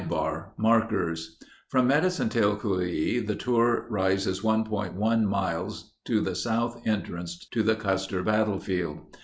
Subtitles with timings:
[0.09, 1.37] © Markers
[1.69, 7.61] From Medicine Tail Coulee the tour road rises 1.1 miles to the south entrance to
[7.61, 9.15] the Custer Battlefield.